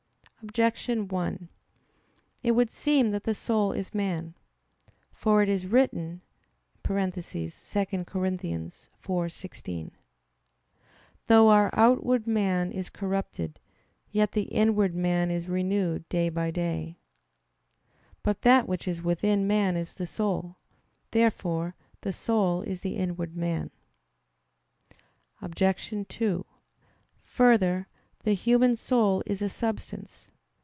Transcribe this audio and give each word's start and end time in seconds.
Objection 0.43 1.07
1: 1.07 1.49
It 2.41 2.53
would 2.53 2.71
seem 2.71 3.11
that 3.11 3.25
the 3.25 3.35
soul 3.35 3.73
is 3.73 3.93
man. 3.93 4.33
For 5.13 5.43
it 5.43 5.49
is 5.49 5.67
written 5.67 6.21
(2 6.83 6.87
Cor. 6.87 6.95
4:16): 6.97 9.91
"Though 11.27 11.49
our 11.49 11.69
outward 11.73 12.25
man 12.25 12.71
is 12.71 12.89
corrupted, 12.89 13.59
yet 14.09 14.31
the 14.31 14.45
inward 14.45 14.95
man 14.95 15.29
is 15.29 15.47
renewed 15.47 16.09
day 16.09 16.27
by 16.27 16.49
day." 16.49 16.97
But 18.23 18.41
that 18.41 18.67
which 18.67 18.87
is 18.87 19.03
within 19.03 19.45
man 19.45 19.77
is 19.77 19.93
the 19.93 20.07
soul. 20.07 20.57
Therefore 21.11 21.75
the 22.01 22.11
soul 22.13 22.63
is 22.63 22.81
the 22.81 22.95
inward 22.95 23.37
man. 23.37 23.69
Obj. 25.39 25.93
2: 26.09 26.45
Further, 27.21 27.87
the 28.23 28.33
human 28.33 28.75
soul 28.75 29.21
is 29.27 29.41
a 29.43 29.49
substance. 29.49 30.29